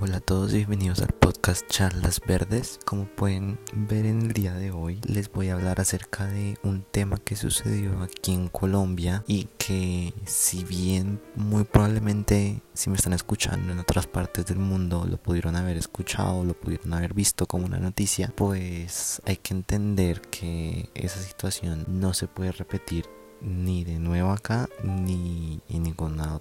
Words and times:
Hola 0.00 0.16
a 0.16 0.20
todos 0.20 0.52
y 0.52 0.56
bienvenidos 0.56 1.00
al 1.00 1.12
podcast 1.12 1.68
Charlas 1.68 2.20
Verdes. 2.26 2.80
Como 2.84 3.04
pueden 3.04 3.58
ver 3.72 4.06
en 4.06 4.22
el 4.22 4.32
día 4.32 4.54
de 4.54 4.70
hoy, 4.70 4.98
les 5.06 5.30
voy 5.30 5.50
a 5.50 5.54
hablar 5.54 5.80
acerca 5.80 6.26
de 6.26 6.58
un 6.64 6.82
tema 6.82 7.18
que 7.18 7.36
sucedió 7.36 8.02
aquí 8.02 8.32
en 8.32 8.48
Colombia 8.48 9.22
y 9.28 9.48
que 9.58 10.14
si 10.24 10.64
bien 10.64 11.20
muy 11.36 11.64
probablemente 11.64 12.62
si 12.72 12.90
me 12.90 12.96
están 12.96 13.12
escuchando 13.12 13.72
en 13.72 13.78
otras 13.78 14.06
partes 14.06 14.46
del 14.46 14.58
mundo 14.58 15.06
lo 15.08 15.18
pudieron 15.18 15.56
haber 15.56 15.76
escuchado, 15.76 16.42
lo 16.42 16.54
pudieron 16.54 16.94
haber 16.94 17.14
visto 17.14 17.46
como 17.46 17.66
una 17.66 17.78
noticia, 17.78 18.32
pues 18.34 19.20
hay 19.26 19.36
que 19.36 19.54
entender 19.54 20.22
que 20.22 20.88
esa 20.94 21.20
situación 21.20 21.84
no 21.86 22.14
se 22.14 22.26
puede 22.28 22.50
repetir 22.50 23.04
ni 23.42 23.84
de 23.84 23.98
nuevo 23.98 24.30
acá 24.30 24.68
ni 24.82 25.51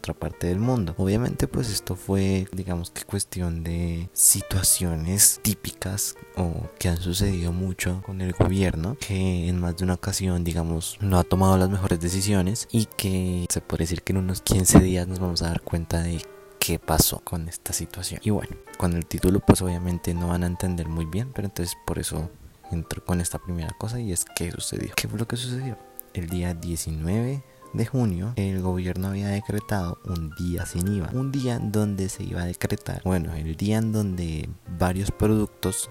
otra 0.01 0.15
parte 0.15 0.47
del 0.47 0.59
mundo. 0.59 0.95
Obviamente 0.97 1.47
pues 1.47 1.69
esto 1.69 1.95
fue 1.95 2.47
digamos 2.51 2.89
que 2.89 3.03
cuestión 3.03 3.63
de 3.63 4.09
situaciones 4.13 5.39
típicas 5.43 6.15
o 6.35 6.69
que 6.79 6.89
han 6.89 6.97
sucedido 6.97 7.51
mucho 7.51 8.01
con 8.03 8.19
el 8.21 8.33
gobierno 8.33 8.97
que 8.99 9.47
en 9.47 9.59
más 9.59 9.77
de 9.77 9.83
una 9.83 9.93
ocasión 9.93 10.43
digamos 10.43 10.97
no 11.01 11.19
ha 11.19 11.23
tomado 11.23 11.55
las 11.55 11.69
mejores 11.69 11.99
decisiones 11.99 12.67
y 12.71 12.85
que 12.85 13.45
se 13.47 13.61
puede 13.61 13.83
decir 13.83 14.01
que 14.01 14.13
en 14.13 14.17
unos 14.17 14.41
15 14.41 14.79
días 14.79 15.07
nos 15.07 15.19
vamos 15.19 15.43
a 15.43 15.49
dar 15.49 15.61
cuenta 15.61 16.01
de 16.01 16.19
qué 16.59 16.79
pasó 16.79 17.19
con 17.19 17.47
esta 17.47 17.71
situación. 17.71 18.21
Y 18.23 18.31
bueno, 18.31 18.55
con 18.77 18.93
el 18.93 19.05
título 19.05 19.39
pues 19.39 19.61
obviamente 19.61 20.15
no 20.15 20.29
van 20.29 20.43
a 20.43 20.47
entender 20.47 20.87
muy 20.87 21.05
bien, 21.05 21.31
pero 21.31 21.47
entonces 21.47 21.77
por 21.85 21.99
eso 21.99 22.31
entro 22.71 23.05
con 23.05 23.21
esta 23.21 23.37
primera 23.37 23.75
cosa 23.77 23.99
y 23.99 24.11
es 24.11 24.25
qué 24.35 24.49
sucedió. 24.51 24.93
¿Qué 24.95 25.07
fue 25.07 25.19
lo 25.19 25.27
que 25.27 25.37
sucedió? 25.37 25.77
el 26.13 26.27
día 26.27 26.53
19 26.53 27.43
de 27.73 27.85
junio, 27.85 28.33
el 28.35 28.61
gobierno 28.61 29.09
había 29.09 29.29
decretado 29.29 29.99
un 30.05 30.31
día 30.35 30.65
sin 30.65 30.87
IVA. 30.87 31.09
Un 31.13 31.31
día 31.31 31.59
donde 31.59 32.09
se 32.09 32.23
iba 32.23 32.41
a 32.41 32.45
decretar, 32.45 33.01
bueno, 33.03 33.33
el 33.33 33.55
día 33.55 33.77
en 33.77 33.91
donde 33.91 34.49
varios 34.77 35.11
productos 35.11 35.89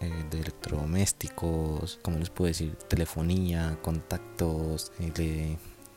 eh, 0.00 0.24
de 0.30 0.40
electrodomésticos, 0.40 1.98
como 2.02 2.18
les 2.18 2.30
puedo 2.30 2.48
decir, 2.48 2.76
telefonía, 2.88 3.78
contactos, 3.82 4.92
eh, 5.00 5.56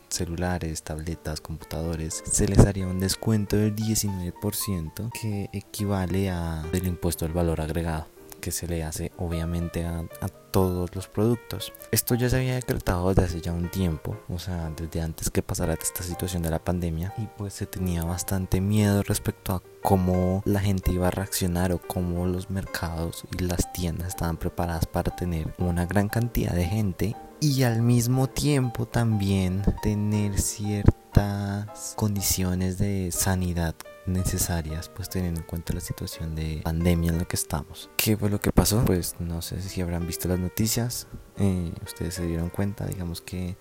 celulares, 0.09 0.83
tabletas, 0.83 1.39
computadores, 1.39 2.23
se 2.25 2.47
les 2.47 2.59
haría 2.59 2.87
un 2.87 2.99
descuento 2.99 3.55
del 3.55 3.75
19% 3.75 5.11
que 5.11 5.49
equivale 5.53 6.29
a 6.29 6.65
el 6.73 6.87
impuesto 6.87 7.25
del 7.25 7.33
valor 7.33 7.61
agregado 7.61 8.07
que 8.41 8.51
se 8.51 8.67
le 8.67 8.83
hace 8.83 9.11
obviamente 9.17 9.85
a, 9.85 10.05
todos 10.51 10.93
los 10.93 11.07
productos. 11.07 11.71
Esto 11.91 12.13
ya 12.13 12.29
se 12.29 12.35
había 12.35 12.55
decretado 12.55 13.07
desde 13.07 13.23
hace 13.23 13.39
ya 13.39 13.53
un 13.53 13.71
tiempo, 13.71 14.17
o 14.27 14.37
sea, 14.37 14.69
desde 14.75 14.99
antes 14.99 15.29
que 15.29 15.41
pasara 15.41 15.75
esta 15.75 16.03
situación 16.03 16.41
de 16.41 16.49
la 16.49 16.61
pandemia 16.61 17.13
y 17.17 17.27
pues 17.37 17.53
se 17.53 17.65
tenía 17.65 18.03
bastante 18.03 18.59
miedo 18.59 19.01
respecto 19.03 19.53
a 19.53 19.63
cómo 19.81 20.41
la 20.43 20.59
gente 20.59 20.91
iba 20.91 21.07
a 21.07 21.11
reaccionar 21.11 21.71
o 21.71 21.79
cómo 21.79 22.25
los 22.25 22.49
mercados 22.49 23.23
y 23.31 23.43
las 23.43 23.71
tiendas 23.71 24.09
estaban 24.09 24.35
preparadas 24.35 24.87
para 24.87 25.15
tener 25.15 25.53
una 25.57 25.85
gran 25.85 26.09
cantidad 26.09 26.51
de 26.51 26.65
gente 26.65 27.15
y 27.39 27.63
al 27.63 27.81
mismo 27.81 28.27
tiempo 28.27 28.85
también 28.85 29.63
tener 29.81 30.37
ciertas 30.39 31.93
condiciones 31.95 32.77
de 32.77 33.09
sanidad 33.13 33.73
necesarias 34.11 34.89
pues 34.89 35.09
teniendo 35.09 35.41
en 35.41 35.45
cuenta 35.45 35.73
la 35.73 35.79
situación 35.79 36.35
de 36.35 36.61
pandemia 36.63 37.11
en 37.11 37.17
la 37.17 37.25
que 37.25 37.35
estamos. 37.35 37.89
¿Qué 37.97 38.17
fue 38.17 38.29
lo 38.29 38.39
que 38.39 38.51
pasó? 38.51 38.83
Pues 38.85 39.15
no 39.19 39.41
sé 39.41 39.61
si 39.61 39.81
habrán 39.81 40.07
visto 40.07 40.27
las 40.27 40.39
noticias, 40.39 41.07
eh, 41.37 41.71
ustedes 41.83 42.15
se 42.15 42.25
dieron 42.25 42.49
cuenta, 42.49 42.85
digamos 42.85 43.21
que 43.21 43.57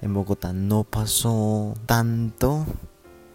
en 0.00 0.14
Bogotá 0.14 0.52
no 0.52 0.84
pasó 0.84 1.74
tanto, 1.86 2.66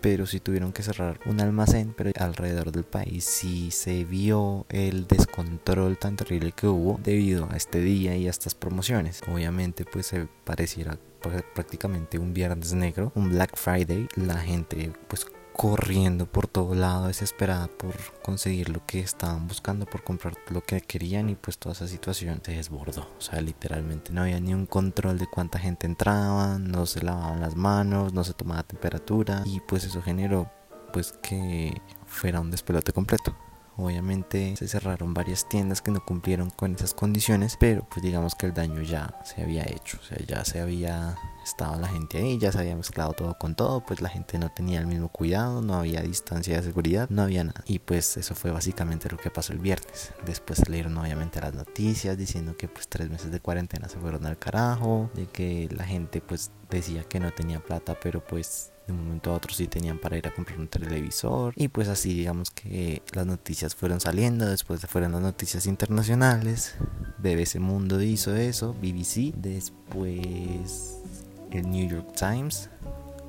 pero 0.02 0.26
sí 0.26 0.40
tuvieron 0.40 0.74
que 0.74 0.84
cerrar 0.84 1.20
un 1.26 1.42
almacén, 1.42 1.94
pero 1.96 2.12
alrededor 2.20 2.72
del 2.72 2.84
país 2.84 3.24
sí 3.24 3.72
se 3.72 4.04
vio 4.04 4.66
el 4.70 5.08
descontrol 5.08 5.98
tan 5.98 6.16
terrible 6.16 6.52
que 6.52 6.68
hubo 6.68 7.00
debido 7.04 7.50
a 7.52 7.58
este 7.58 7.82
día 7.82 8.16
y 8.16 8.28
a 8.28 8.30
estas 8.30 8.54
promociones. 8.54 9.22
Obviamente 9.32 9.86
pues 9.86 10.08
se 10.08 10.28
pareciera 10.44 10.98
prácticamente 11.56 12.20
un 12.20 12.34
viernes 12.34 12.74
negro, 12.74 13.12
un 13.16 13.30
Black 13.30 13.56
Friday, 13.56 14.08
la 14.16 14.38
gente 14.38 14.92
pues 15.08 15.26
corriendo 15.58 16.28
por 16.28 16.48
todo 16.48 16.76
lado 16.76 17.08
desesperada 17.08 17.68
por 17.68 17.96
conseguir 18.22 18.70
lo 18.70 18.86
que 18.86 19.00
estaban 19.00 19.48
buscando 19.48 19.88
por 19.88 20.04
comprar 20.04 20.36
lo 20.50 20.62
que 20.62 20.80
querían 20.82 21.30
y 21.32 21.36
pues 21.36 21.58
toda 21.58 21.74
esa 21.74 21.88
situación 21.88 22.42
se 22.46 22.52
desbordó. 22.52 23.10
O 23.18 23.22
sea 23.22 23.42
literalmente 23.42 24.14
no 24.14 24.22
había 24.22 24.40
ni 24.40 24.54
un 24.54 24.68
control 24.68 25.18
de 25.18 25.26
cuánta 25.26 25.58
gente 25.58 25.88
entraba 25.88 26.60
no 26.60 26.86
se 26.86 27.04
lavaban 27.04 27.42
las 27.42 27.56
manos 27.56 28.14
no 28.14 28.24
se 28.24 28.34
tomaba 28.34 28.62
temperatura 28.64 29.42
y 29.46 29.60
pues 29.62 29.84
eso 29.84 30.02
generó 30.04 30.50
pues 30.94 31.14
que 31.24 31.82
fuera 32.06 32.40
un 32.40 32.52
despelote 32.52 32.94
completo 32.94 33.36
Obviamente 33.78 34.56
se 34.58 34.68
cerraron 34.68 35.14
varias 35.14 35.48
tiendas 35.48 35.82
que 35.82 35.92
no 35.92 36.04
cumplieron 36.04 36.50
con 36.50 36.74
esas 36.76 36.94
condiciones, 36.94 37.58
pero 37.60 37.88
pues 37.90 38.02
digamos 38.02 38.36
que 38.36 38.48
el 38.48 38.54
daño 38.54 38.82
ya 38.82 39.20
se 39.24 39.42
había 39.42 39.64
hecho, 39.64 40.00
o 40.02 40.04
sea, 40.04 40.18
ya 40.26 40.44
se 40.44 40.60
había 40.60 41.16
estaba 41.48 41.78
la 41.78 41.88
gente 41.88 42.18
ahí, 42.18 42.38
ya 42.38 42.52
se 42.52 42.60
había 42.60 42.76
mezclado 42.76 43.14
todo 43.14 43.38
con 43.38 43.56
todo, 43.56 43.82
pues 43.82 44.02
la 44.02 44.10
gente 44.10 44.38
no 44.38 44.50
tenía 44.52 44.80
el 44.80 44.88
mismo 44.88 45.10
cuidado, 45.10 45.62
no 45.62 45.76
había 45.76 46.02
distancia 46.02 46.58
de 46.58 46.64
seguridad, 46.64 47.10
no 47.10 47.24
había 47.24 47.44
nada. 47.44 47.64
Y 47.66 47.80
pues 47.80 48.18
eso 48.18 48.36
fue 48.36 48.52
básicamente 48.52 49.10
lo 49.10 49.18
que 49.18 49.30
pasó 49.30 49.54
el 49.54 49.60
viernes. 49.60 50.12
Después 50.26 50.60
salieron 50.60 50.98
obviamente 50.98 51.40
las 51.40 51.54
noticias 51.54 52.18
diciendo 52.18 52.56
que 52.58 52.68
pues 52.68 52.88
tres 52.88 53.10
meses 53.10 53.32
de 53.32 53.40
cuarentena 53.40 53.88
se 53.88 53.98
fueron 53.98 54.26
al 54.26 54.38
carajo, 54.38 55.10
de 55.14 55.28
que 55.28 55.70
la 55.72 55.86
gente 55.86 56.22
pues 56.22 56.52
decía 56.70 57.04
que 57.04 57.20
no 57.20 57.32
tenía 57.32 57.60
plata, 57.60 57.98
pero 58.02 58.24
pues 58.26 58.72
de 58.88 58.94
un 58.94 59.04
momento 59.04 59.32
a 59.32 59.36
otro 59.36 59.54
sí 59.54 59.68
tenían 59.68 60.00
para 60.00 60.18
ir 60.18 60.28
a 60.28 60.34
comprar 60.34 60.60
un 60.60 60.68
televisor 60.68 61.54
y 61.56 61.68
pues 61.68 61.88
así 61.88 62.14
digamos 62.14 62.52
que 62.52 63.02
las 63.14 63.26
noticias 63.26 63.76
fueron 63.76 64.00
saliendo 64.00 64.46
después 64.46 64.82
fueron 64.88 65.12
las 65.12 65.22
noticias 65.22 65.66
internacionales 65.68 66.76
BBC 67.20 67.60
Mundo 67.60 68.02
hizo 68.02 68.36
eso 68.36 68.74
BBC 68.74 69.34
después 69.36 71.00
el 71.52 71.70
New 71.70 71.88
York 71.90 72.14
Times 72.16 72.70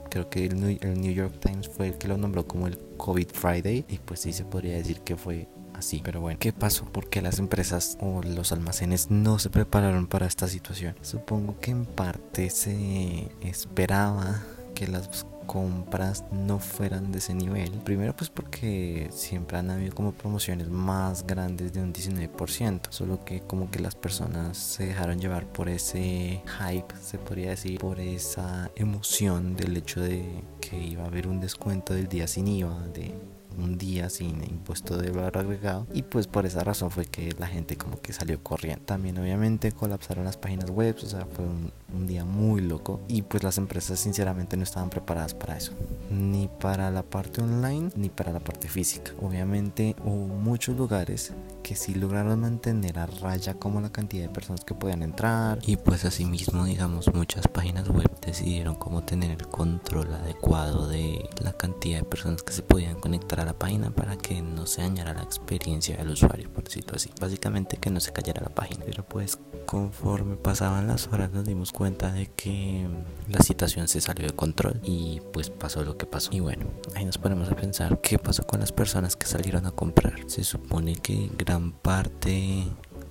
creo 0.09 0.29
que 0.29 0.47
el 0.47 0.61
New, 0.61 1.13
York 1.13 1.35
Times 1.41 1.69
fue 1.69 1.89
el 1.89 1.99
que 1.99 2.09
lo 2.09 2.17
nombró 2.17 2.47
como 2.47 2.67
el 2.67 2.79
COVID 2.97 3.29
Friday 3.33 3.85
y 3.89 3.99
pues 3.99 4.21
sí 4.21 4.33
se 4.33 4.45
podría 4.45 4.77
decir 4.77 5.01
que 5.01 5.17
fue 5.17 5.49
así. 5.75 6.01
Pero 6.05 6.21
bueno, 6.21 6.39
¿qué 6.41 6.53
pasó? 6.53 6.85
¿Por 6.87 7.09
qué 7.09 7.23
las 7.23 7.39
empresas 7.39 7.97
o 8.01 8.23
los 8.23 8.53
almacenes 8.53 9.11
no 9.11 9.39
se 9.39 9.51
prepararon 9.51 10.07
para 10.07 10.27
esta 10.27 10.49
situación? 10.49 10.97
Supongo 11.03 11.59
que 11.61 11.71
en 11.71 11.85
parte 11.85 12.51
se 12.51 13.31
esperaba 13.41 14.43
que 14.78 14.87
las 14.87 15.27
compras 15.47 16.25
no 16.31 16.61
fueran 16.61 17.11
de 17.11 17.19
ese 17.19 17.34
nivel. 17.34 17.72
Primero 17.84 18.15
pues 18.15 18.31
porque 18.31 19.09
siempre 19.11 19.59
han 19.59 19.71
habido 19.71 19.93
como 19.93 20.12
promociones 20.12 20.69
más 20.69 21.27
grandes 21.27 21.72
de 21.72 21.83
un 21.83 21.93
19%, 21.93 22.83
solo 22.91 23.25
que 23.25 23.41
como 23.41 23.69
que 23.72 23.81
las 23.81 23.97
personas 23.97 24.56
se 24.56 24.87
dejaron 24.87 25.19
llevar 25.19 25.47
por 25.47 25.69
ese 25.69 26.43
hype, 26.61 26.94
se 27.03 27.19
podría 27.19 27.50
decir, 27.50 27.81
por 27.81 27.99
esa 27.99 28.71
emoción 28.77 29.56
del 29.56 29.77
hecho 29.77 30.00
de 30.00 30.44
que 30.61 30.78
iba 30.78 31.03
a 31.03 31.06
haber 31.06 31.27
un 31.27 31.41
descuento 31.41 31.93
del 31.93 32.06
día 32.06 32.28
sin 32.28 32.47
IVA, 32.47 32.87
de 32.95 33.15
un 33.59 33.79
día 33.79 34.09
sin 34.09 34.43
impuesto 34.45 34.97
de 34.97 35.11
valor 35.11 35.39
agregado 35.39 35.87
y 35.93 36.03
pues 36.03 36.27
por 36.27 36.47
esa 36.47 36.65
razón 36.65 36.91
fue 36.91 37.07
que 37.07 37.35
la 37.39 37.47
gente 37.47 37.77
como 37.77 38.01
que 38.01 38.13
salió 38.13 38.43
corriendo. 38.43 38.85
También 38.85 39.19
obviamente 39.19 39.72
colapsaron 39.72 40.25
las 40.25 40.37
páginas 40.37 40.71
web, 40.71 40.97
o 41.03 41.07
sea, 41.07 41.27
fue 41.27 41.45
un, 41.45 41.72
un 41.95 42.07
día 42.07 42.25
muy 42.25 42.60
loco 42.60 43.01
y 43.09 43.22
pues 43.22 43.43
las 43.43 43.59
empresas 43.59 43.99
sinceramente 43.99 44.57
no 44.57 44.63
estaban 44.63 44.91
preparadas 44.91 45.34
para 45.34 45.57
eso, 45.57 45.72
ni 46.10 46.49
para 46.60 46.91
la 46.91 47.03
parte 47.03 47.43
online 47.43 47.91
ni 47.97 48.09
para 48.09 48.33
la 48.33 48.41
parte 48.41 48.69
física. 48.69 49.13
Obviamente 49.21 49.97
hubo 50.04 50.27
muchos 50.28 50.77
lugares 50.77 51.33
que 51.68 51.76
sí 51.76 51.92
lograron 51.92 52.41
mantener 52.41 52.98
a 52.98 53.04
raya 53.04 53.53
como 53.53 53.82
la 53.82 53.92
cantidad 53.92 54.22
de 54.22 54.30
personas 54.30 54.65
que 54.65 54.72
podían 54.72 55.03
entrar. 55.03 55.59
Y 55.66 55.76
pues 55.76 56.06
asimismo 56.06 56.65
digamos 56.65 57.12
muchas 57.12 57.47
páginas 57.47 57.91
web 57.91 58.10
decidieron 58.24 58.74
cómo 58.74 59.03
tener 59.03 59.32
el 59.32 59.47
control 59.48 60.15
adecuado 60.15 60.88
de 60.88 61.28
la 61.44 61.53
cantidad 61.53 61.98
de 61.98 62.04
personas 62.06 62.42
que 62.42 62.54
se 62.54 62.62
podían 62.62 62.98
conectar 62.98 63.41
a 63.41 63.44
la 63.44 63.53
página 63.53 63.91
para 63.91 64.16
que 64.16 64.41
no 64.41 64.65
se 64.65 64.80
dañara 64.80 65.12
la 65.12 65.22
experiencia 65.22 65.98
del 65.98 66.09
usuario 66.09 66.50
por 66.50 66.65
decirlo 66.65 66.94
así. 66.97 67.10
Básicamente 67.20 67.76
que 67.76 67.91
no 67.91 68.00
se 68.00 68.15
cayera 68.15 68.41
la 68.41 68.54
página. 68.54 68.86
Pero 68.86 69.04
pues 69.04 69.38
conforme 69.66 70.36
pasaban 70.36 70.86
las 70.86 71.09
horas 71.09 71.32
nos 71.32 71.44
dimos 71.44 71.72
cuenta 71.72 72.10
de 72.12 72.28
que 72.28 72.88
la 73.28 73.41
situación 73.41 73.88
se 73.88 74.00
salió 74.00 74.26
de 74.26 74.34
control 74.34 74.80
y 74.82 75.20
pues 75.34 75.50
pasó 75.50 75.84
lo 75.84 75.98
que 75.98 76.06
pasó. 76.06 76.30
Y 76.32 76.41
bueno 76.41 76.65
ahí 76.94 77.04
nos 77.04 77.18
ponemos 77.18 77.50
a 77.50 77.56
pensar 77.56 78.00
qué 78.00 78.18
pasó 78.18 78.47
con 78.47 78.60
las 78.60 78.72
personas 78.72 79.16
que 79.16 79.26
salieron 79.26 79.66
a 79.66 79.72
comprar. 79.72 80.15
Se 80.28 80.44
supone 80.44 80.97
que 80.97 81.30
gran 81.36 81.58
parte 81.83 82.65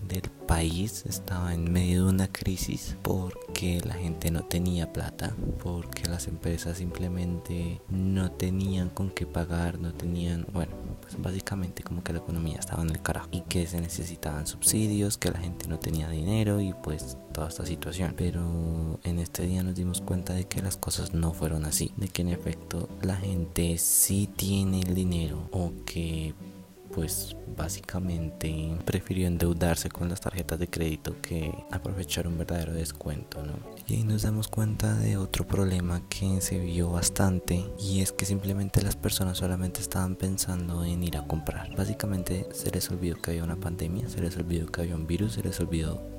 del 0.08 0.30
país 0.48 1.06
estaba 1.06 1.54
en 1.54 1.72
medio 1.72 2.06
de 2.06 2.10
una 2.10 2.32
crisis 2.32 2.96
porque 3.02 3.82
la 3.86 3.96
gente 3.96 4.32
no 4.32 4.44
tenía 4.44 4.94
plata, 4.94 5.36
porque 5.62 6.08
las 6.08 6.28
empresas 6.28 6.78
simplemente 6.78 7.82
no 7.90 8.32
tenían 8.32 8.90
con 8.90 9.10
qué 9.10 9.26
pagar, 9.26 9.80
no 9.80 9.94
tenían, 9.94 10.48
bueno, 10.54 10.72
pues 11.02 11.22
básicamente 11.22 11.84
como 11.84 12.04
que 12.04 12.14
la 12.14 12.20
economía 12.20 12.58
estaba 12.58 12.84
en 12.84 12.90
el 12.90 13.02
carajo 13.02 13.28
y 13.32 13.42
que 13.42 13.68
se 13.68 13.82
necesitaban 13.82 14.48
subsidios, 14.48 15.18
que 15.18 15.32
la 15.32 15.40
gente 15.40 15.68
no 15.68 15.80
tenía 15.80 16.10
dinero 16.10 16.62
y 16.62 16.74
pues 16.74 17.18
toda 17.34 17.50
esta 17.50 17.66
situación. 17.66 18.14
Pero 18.18 19.00
en 19.04 19.20
este 19.20 19.46
día 19.46 19.64
nos 19.64 19.76
dimos 19.76 20.02
cuenta 20.02 20.34
de 20.34 20.46
que 20.46 20.62
las 20.62 20.78
cosas 20.78 21.14
no 21.14 21.34
fueron 21.34 21.66
así, 21.66 21.92
de 21.98 22.08
que 22.08 22.22
en 22.22 22.30
efecto 22.30 22.88
la 23.02 23.18
gente 23.18 23.78
sí 23.78 24.30
tiene 24.34 24.80
el 24.82 24.96
dinero 24.96 25.50
o 25.52 25.74
que 25.86 26.34
pues 26.98 27.36
básicamente 27.56 28.76
prefirió 28.84 29.28
endeudarse 29.28 29.88
con 29.88 30.10
las 30.10 30.20
tarjetas 30.20 30.58
de 30.58 30.68
crédito 30.68 31.16
que 31.22 31.54
aprovechar 31.70 32.28
un 32.28 32.40
verdadero 32.40 32.74
descuento, 32.74 33.44
¿no? 33.44 33.54
Y 33.86 33.94
ahí 33.94 34.04
nos 34.04 34.24
damos 34.24 34.48
cuenta 34.48 34.96
de 34.96 35.16
otro 35.16 35.46
problema 35.46 36.02
que 36.10 36.42
se 36.42 36.58
vio 36.58 36.90
bastante 36.90 37.64
y 37.80 38.02
es 38.02 38.12
que 38.14 38.26
simplemente 38.26 38.82
las 38.82 38.96
personas 38.96 39.38
solamente 39.38 39.80
estaban 39.80 40.16
pensando 40.16 40.84
en 40.84 41.04
ir 41.04 41.18
a 41.18 41.28
comprar. 41.28 41.70
Básicamente 41.76 42.48
se 42.52 42.72
les 42.72 42.90
olvidó 42.90 43.22
que 43.22 43.30
había 43.30 43.44
una 43.44 43.58
pandemia, 43.58 44.10
se 44.10 44.20
les 44.20 44.36
olvidó 44.36 44.66
que 44.66 44.82
había 44.82 44.96
un 44.96 45.06
virus, 45.06 45.34
se 45.34 45.44
les 45.44 45.60
olvidó 45.60 46.17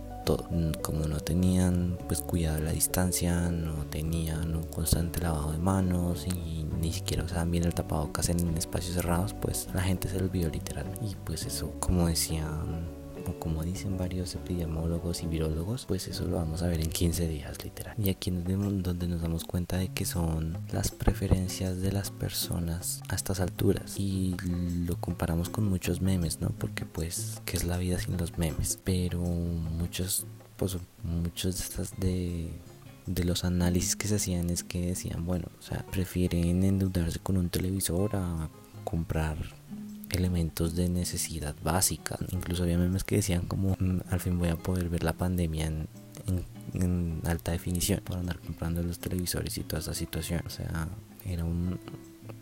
Mm, 0.50 0.72
como 0.82 1.06
no 1.06 1.20
tenían 1.20 1.96
pues 2.06 2.20
cuidado 2.20 2.60
la 2.60 2.72
distancia, 2.72 3.50
no 3.50 3.86
tenían 3.86 4.54
un 4.54 4.64
constante 4.64 5.20
lavado 5.20 5.52
de 5.52 5.58
manos 5.58 6.26
y 6.26 6.64
ni 6.80 6.92
siquiera 6.92 7.24
usaban 7.24 7.50
bien 7.50 7.64
el 7.64 7.74
tapabocas 7.74 8.28
en 8.28 8.56
espacios 8.56 8.94
cerrados, 8.94 9.34
pues 9.34 9.68
la 9.74 9.82
gente 9.82 10.08
se 10.08 10.18
olvidó 10.18 10.50
literal. 10.50 10.86
Y 11.00 11.14
pues 11.24 11.46
eso, 11.46 11.72
como 11.80 12.08
decían 12.08 12.97
como 13.38 13.62
dicen 13.64 13.96
varios 13.98 14.34
epidemiólogos 14.34 15.22
y 15.22 15.26
virólogos, 15.26 15.86
pues 15.86 16.08
eso 16.08 16.26
lo 16.26 16.36
vamos 16.36 16.62
a 16.62 16.68
ver 16.68 16.80
en 16.80 16.90
15 16.90 17.28
días 17.28 17.62
literal. 17.64 17.94
Y 18.02 18.10
aquí 18.10 18.30
nos 18.30 18.44
vemos 18.44 18.82
donde 18.82 19.08
nos 19.08 19.22
damos 19.22 19.44
cuenta 19.44 19.76
de 19.76 19.88
que 19.88 20.04
son 20.04 20.58
las 20.72 20.90
preferencias 20.90 21.80
de 21.80 21.92
las 21.92 22.10
personas 22.10 23.02
a 23.08 23.14
estas 23.14 23.40
alturas 23.40 23.98
y 23.98 24.36
lo 24.86 24.96
comparamos 24.96 25.48
con 25.48 25.68
muchos 25.68 26.00
memes, 26.00 26.40
¿no? 26.40 26.50
Porque 26.50 26.84
pues 26.84 27.42
qué 27.44 27.56
es 27.56 27.64
la 27.64 27.76
vida 27.76 27.98
sin 27.98 28.16
los 28.16 28.38
memes, 28.38 28.78
pero 28.84 29.20
muchos 29.20 30.26
pues 30.56 30.76
muchos 31.04 31.56
de 31.56 31.62
estas 31.62 32.00
de 32.00 32.50
de 33.08 33.24
los 33.24 33.44
análisis 33.44 33.96
que 33.96 34.06
se 34.06 34.16
hacían 34.16 34.50
es 34.50 34.62
que 34.62 34.86
decían, 34.86 35.24
bueno, 35.24 35.46
o 35.58 35.62
sea, 35.62 35.84
prefieren 35.90 36.62
endeudarse 36.62 37.18
con 37.18 37.38
un 37.38 37.48
televisor 37.48 38.14
a 38.14 38.50
comprar 38.84 39.36
elementos 40.10 40.74
de 40.74 40.88
necesidad 40.88 41.54
básica. 41.62 42.18
Incluso 42.30 42.62
había 42.62 42.78
memes 42.78 43.04
que 43.04 43.16
decían 43.16 43.46
como 43.46 43.76
mm, 43.78 44.00
al 44.10 44.20
fin 44.20 44.38
voy 44.38 44.48
a 44.48 44.56
poder 44.56 44.88
ver 44.88 45.04
la 45.04 45.12
pandemia 45.12 45.66
en, 45.66 45.88
alta 47.24 47.52
definición 47.52 48.00
por 48.04 48.18
andar 48.18 48.38
comprando 48.38 48.82
los 48.82 48.98
televisores 48.98 49.56
y 49.58 49.62
toda 49.62 49.80
esa 49.80 49.94
situación. 49.94 50.42
O 50.46 50.50
sea, 50.50 50.88
era 51.24 51.44
un... 51.44 51.78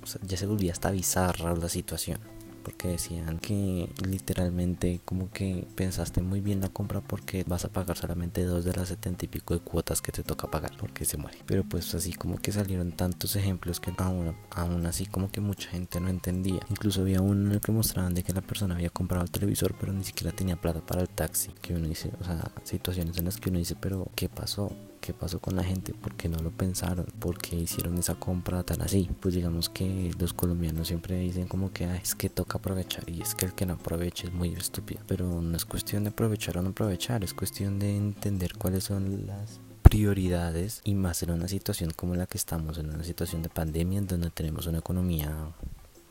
O 0.03 0.07
sea, 0.07 0.21
ya 0.25 0.37
se 0.37 0.47
volvía 0.47 0.73
hasta 0.73 0.91
bizarra 0.91 1.55
la 1.55 1.69
situación 1.69 2.19
porque 2.67 2.89
decían 2.89 3.39
que 3.39 3.89
literalmente 4.05 5.01
como 5.05 5.31
que 5.31 5.69
pensaste 5.77 6.21
muy 6.21 6.41
bien 6.41 6.61
la 6.61 6.69
compra 6.69 7.01
porque 7.01 7.45
vas 7.47 7.65
a 7.65 7.69
pagar 7.69 7.97
solamente 7.97 8.43
dos 8.43 8.65
de 8.65 8.73
las 8.73 8.89
setenta 8.89 9.25
y 9.25 9.29
pico 9.29 9.55
de 9.55 9.61
cuotas 9.61 10.03
que 10.03 10.11
te 10.11 10.25
toca 10.25 10.51
pagar 10.51 10.73
porque 10.77 11.05
se 11.05 11.17
muere. 11.17 11.39
Pero 11.47 11.63
pues 11.63 11.95
así 11.95 12.13
como 12.13 12.39
que 12.39 12.51
salieron 12.51 12.91
tantos 12.91 13.37
ejemplos 13.37 13.79
que 13.79 13.93
aún, 13.99 14.35
aún 14.51 14.85
así 14.85 15.07
como 15.07 15.31
que 15.31 15.41
mucha 15.41 15.71
gente 15.71 16.01
no 16.01 16.09
entendía. 16.09 16.59
Incluso 16.69 17.03
había 17.03 17.21
uno 17.21 17.47
en 17.47 17.53
el 17.53 17.61
que 17.61 17.71
mostraban 17.71 18.15
de 18.15 18.25
que 18.25 18.33
la 18.33 18.41
persona 18.41 18.75
había 18.75 18.91
comprado 18.91 19.23
el 19.23 19.31
televisor 19.31 19.77
pero 19.79 19.93
ni 19.93 20.03
siquiera 20.03 20.35
tenía 20.35 20.61
plata 20.61 20.81
para 20.85 21.03
el 21.03 21.09
taxi. 21.09 21.53
Que 21.63 21.73
uno 21.73 21.87
dice, 21.87 22.11
o 22.21 22.25
sea, 22.25 22.51
situaciones 22.65 23.17
en 23.17 23.27
las 23.27 23.37
que 23.37 23.49
uno 23.49 23.61
dice, 23.61 23.77
pero 23.81 24.11
¿qué 24.17 24.29
pasó? 24.29 24.73
Qué 25.07 25.15
pasó 25.15 25.39
con 25.39 25.55
la 25.55 25.63
gente, 25.63 25.95
por 25.95 26.17
qué 26.17 26.29
no 26.29 26.39
lo 26.41 26.51
pensaron, 26.51 27.07
por 27.21 27.39
qué 27.39 27.55
hicieron 27.55 27.97
esa 27.97 28.17
compra 28.17 28.65
tan 28.65 28.83
así. 28.83 29.09
Pues 29.21 29.37
digamos 29.37 29.69
que 29.69 30.13
los 30.19 30.33
colombianos 30.33 30.89
siempre 30.89 31.17
dicen 31.21 31.47
como 31.47 31.73
que 31.73 31.85
es 31.85 32.17
que 32.17 32.29
toca 32.29 32.59
aprovechar 32.59 33.09
y 33.09 33.23
es 33.23 33.37
que 33.37 33.47
el 33.47 33.55
que 33.55 33.67
no 33.67 33.75
aproveche 33.75 34.27
es 34.27 34.33
muy 34.33 34.53
estúpido. 34.55 35.01
Pero 35.07 35.41
no 35.41 35.57
es 35.57 35.65
cuestión 35.65 36.03
de 36.03 36.11
aprovechar 36.11 36.59
o 36.59 36.63
no 36.63 36.71
aprovechar, 36.71 37.23
es 37.23 37.35
cuestión 37.35 37.79
de 37.79 37.97
entender 37.97 38.55
cuáles 38.59 38.83
son 38.83 39.29
las 39.29 39.61
prioridades 39.83 40.81
y 40.83 40.97
más 40.97 41.23
en 41.23 41.31
una 41.31 41.47
situación 41.47 41.93
como 41.95 42.17
la 42.17 42.27
que 42.27 42.39
estamos, 42.39 42.77
en 42.79 42.91
una 42.91 43.05
situación 43.05 43.43
de 43.43 43.49
pandemia 43.49 44.01
en 44.01 44.09
donde 44.09 44.31
tenemos 44.31 44.67
una 44.67 44.79
economía 44.79 45.53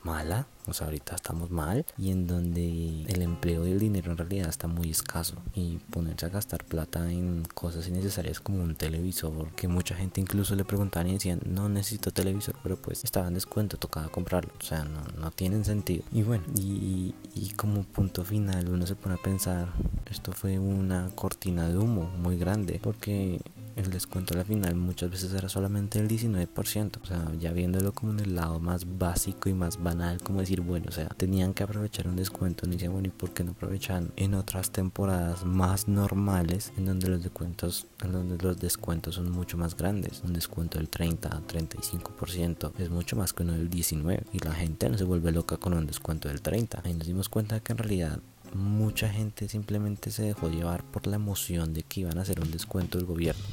mala, 0.05 0.47
o 0.67 0.73
sea, 0.73 0.85
ahorita 0.87 1.15
estamos 1.15 1.49
mal 1.49 1.85
y 1.97 2.11
en 2.11 2.27
donde 2.27 3.03
el 3.07 3.21
empleo 3.21 3.67
y 3.67 3.71
el 3.71 3.79
dinero 3.79 4.11
en 4.11 4.17
realidad 4.17 4.49
está 4.49 4.67
muy 4.67 4.91
escaso 4.91 5.35
y 5.53 5.77
ponerse 5.89 6.27
a 6.27 6.29
gastar 6.29 6.63
plata 6.63 7.11
en 7.11 7.43
cosas 7.53 7.87
innecesarias 7.87 8.39
como 8.39 8.63
un 8.63 8.75
televisor 8.75 9.49
que 9.55 9.67
mucha 9.67 9.95
gente 9.95 10.21
incluso 10.21 10.55
le 10.55 10.63
preguntaban 10.63 11.07
y 11.07 11.13
decían 11.13 11.41
no 11.45 11.69
necesito 11.69 12.11
televisor 12.11 12.55
pero 12.63 12.77
pues 12.77 13.03
estaba 13.03 13.27
en 13.27 13.33
descuento 13.33 13.77
tocaba 13.77 14.09
comprarlo 14.09 14.53
o 14.59 14.63
sea 14.63 14.85
no, 14.85 15.01
no 15.19 15.31
tienen 15.31 15.65
sentido. 15.65 16.03
Y 16.11 16.23
bueno 16.23 16.43
y, 16.55 17.15
y 17.33 17.49
como 17.55 17.83
punto 17.83 18.23
final 18.23 18.69
uno 18.69 18.85
se 18.85 18.95
pone 18.95 19.15
a 19.15 19.21
pensar 19.21 19.69
esto 20.09 20.31
fue 20.31 20.59
una 20.59 21.09
cortina 21.15 21.67
de 21.67 21.77
humo 21.77 22.09
muy 22.17 22.37
grande 22.37 22.79
porque 22.81 23.41
el 23.75 23.89
descuento 23.89 24.33
a 24.33 24.37
la 24.37 24.45
final 24.45 24.75
muchas 24.75 25.11
veces 25.11 25.33
era 25.33 25.49
solamente 25.49 25.99
el 25.99 26.07
19%. 26.07 26.99
O 27.01 27.05
sea, 27.05 27.31
ya 27.39 27.51
viéndolo 27.51 27.93
como 27.93 28.13
en 28.13 28.19
el 28.19 28.35
lado 28.35 28.59
más 28.59 28.97
básico 28.97 29.49
y 29.49 29.53
más 29.53 29.81
banal, 29.81 30.21
como 30.21 30.39
decir, 30.39 30.61
bueno, 30.61 30.87
o 30.89 30.91
sea, 30.91 31.07
tenían 31.09 31.53
que 31.53 31.63
aprovechar 31.63 32.07
un 32.07 32.15
descuento. 32.15 32.67
Y 32.67 32.71
decía, 32.71 32.89
bueno, 32.89 33.07
¿y 33.07 33.11
por 33.11 33.31
qué 33.31 33.43
no 33.43 33.51
aprovechan 33.51 34.11
en 34.15 34.33
otras 34.33 34.71
temporadas 34.71 35.45
más 35.45 35.87
normales 35.87 36.71
en 36.77 36.85
donde 36.85 37.09
los 37.09 37.23
descuentos, 37.23 37.87
en 38.03 38.11
donde 38.11 38.37
los 38.43 38.59
descuentos 38.59 39.15
son 39.15 39.31
mucho 39.31 39.57
más 39.57 39.75
grandes? 39.75 40.21
Un 40.23 40.33
descuento 40.33 40.77
del 40.77 40.89
30 40.89 41.41
35% 41.47 42.71
es 42.77 42.89
mucho 42.89 43.15
más 43.15 43.33
que 43.33 43.43
uno 43.43 43.53
del 43.53 43.69
19 43.69 44.23
y 44.33 44.39
la 44.39 44.53
gente 44.53 44.89
no 44.89 44.97
se 44.97 45.03
vuelve 45.03 45.31
loca 45.31 45.57
con 45.57 45.73
un 45.73 45.85
descuento 45.85 46.27
del 46.27 46.41
30. 46.41 46.81
Ahí 46.83 46.93
nos 46.93 47.07
dimos 47.07 47.29
cuenta 47.29 47.59
que 47.59 47.73
en 47.73 47.77
realidad 47.77 48.19
mucha 48.55 49.09
gente 49.09 49.47
simplemente 49.47 50.11
se 50.11 50.23
dejó 50.23 50.49
llevar 50.49 50.83
por 50.83 51.07
la 51.07 51.17
emoción 51.17 51.73
de 51.73 51.83
que 51.83 52.01
iban 52.01 52.17
a 52.17 52.21
hacer 52.21 52.39
un 52.39 52.51
descuento 52.51 52.97
del 52.97 53.05
gobierno. 53.05 53.43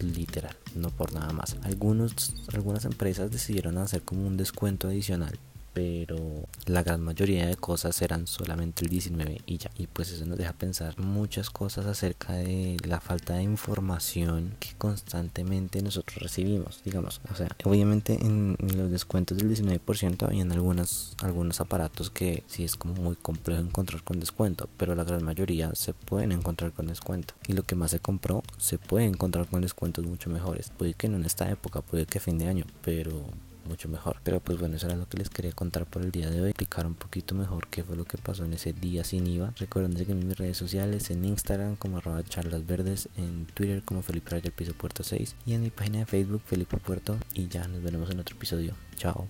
Literal, 0.00 0.56
no 0.74 0.90
por 0.90 1.12
nada 1.14 1.32
más. 1.32 1.56
Algunos, 1.62 2.34
algunas 2.52 2.84
empresas 2.84 3.30
decidieron 3.30 3.78
hacer 3.78 4.02
como 4.02 4.26
un 4.26 4.36
descuento 4.36 4.88
adicional 4.88 5.38
pero 5.76 6.48
la 6.64 6.82
gran 6.82 7.02
mayoría 7.02 7.46
de 7.46 7.56
cosas 7.56 8.00
eran 8.00 8.26
solamente 8.26 8.82
el 8.82 8.90
19 8.90 9.42
y 9.44 9.58
ya. 9.58 9.70
Y 9.76 9.86
pues 9.88 10.10
eso 10.10 10.24
nos 10.24 10.38
deja 10.38 10.54
pensar 10.54 10.98
muchas 10.98 11.50
cosas 11.50 11.84
acerca 11.84 12.32
de 12.32 12.78
la 12.86 12.98
falta 12.98 13.34
de 13.34 13.42
información 13.42 14.54
que 14.58 14.70
constantemente 14.78 15.82
nosotros 15.82 16.18
recibimos, 16.22 16.80
digamos. 16.82 17.20
O 17.30 17.34
sea, 17.34 17.48
obviamente 17.64 18.14
en, 18.14 18.56
los 18.74 18.90
descuentos 18.90 19.36
del 19.36 19.50
19% 19.50 20.22
habían 20.22 20.50
algunos, 20.50 21.14
algunos 21.22 21.60
aparatos 21.60 22.08
que 22.08 22.42
sí 22.46 22.64
es 22.64 22.76
como 22.76 22.94
muy 22.94 23.16
complejo 23.16 23.60
encontrar 23.60 24.02
con 24.02 24.18
descuento, 24.18 24.70
pero 24.78 24.94
la 24.94 25.04
gran 25.04 25.24
mayoría 25.24 25.74
se 25.74 25.92
pueden 25.92 26.32
encontrar 26.32 26.72
con 26.72 26.86
descuento. 26.86 27.34
Y 27.48 27.52
lo 27.52 27.64
que 27.64 27.74
más 27.74 27.90
se 27.90 28.00
compró 28.00 28.42
se 28.56 28.78
puede 28.78 29.04
encontrar 29.04 29.46
con 29.46 29.60
descuentos 29.60 30.06
mucho 30.06 30.30
mejores. 30.30 30.72
Puede 30.78 30.94
que 30.94 31.10
no 31.10 31.18
en 31.18 31.26
esta 31.26 31.50
época, 31.50 31.82
puede 31.82 32.06
que 32.06 32.16
a 32.16 32.22
fin 32.22 32.38
de 32.38 32.48
año, 32.48 32.64
pero 32.82 33.26
mucho 33.66 33.88
mejor. 33.88 34.20
Pero 34.22 34.40
pues 34.40 34.58
bueno, 34.58 34.76
eso 34.76 34.86
era 34.86 34.96
lo 34.96 35.08
que 35.08 35.18
les 35.18 35.30
quería 35.30 35.52
contar 35.52 35.86
por 35.86 36.02
el 36.02 36.10
día 36.10 36.30
de 36.30 36.40
hoy. 36.40 36.50
Explicar 36.50 36.86
un 36.86 36.94
poquito 36.94 37.34
mejor 37.34 37.68
qué 37.68 37.82
fue 37.82 37.96
lo 37.96 38.04
que 38.04 38.18
pasó 38.18 38.44
en 38.44 38.52
ese 38.52 38.72
día 38.72 39.04
sin 39.04 39.26
IVA. 39.26 39.52
Recuerden 39.58 39.96
seguirme 39.96 40.22
en 40.22 40.28
mis 40.28 40.38
redes 40.38 40.56
sociales, 40.56 41.10
en 41.10 41.24
Instagram 41.24 41.76
como 41.76 41.98
arroba 41.98 42.22
charlas 42.24 42.66
verdes, 42.66 43.08
en 43.16 43.46
Twitter 43.46 43.82
como 43.84 44.02
Felipe 44.02 44.30
Raya 44.30 44.50
Piso 44.50 44.74
Puerto 44.74 45.02
6 45.02 45.36
y 45.46 45.54
en 45.54 45.62
mi 45.62 45.70
página 45.70 46.00
de 46.00 46.06
Facebook 46.06 46.42
Felipe 46.44 46.76
Puerto. 46.78 47.16
Y 47.34 47.48
ya 47.48 47.66
nos 47.68 47.82
veremos 47.82 48.10
en 48.10 48.20
otro 48.20 48.36
episodio. 48.36 48.74
Chao. 48.96 49.28